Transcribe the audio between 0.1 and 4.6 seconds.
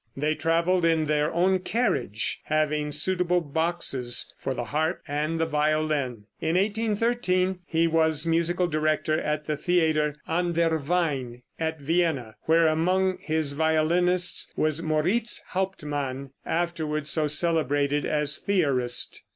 They traveled in their own carriage, having suitable boxes for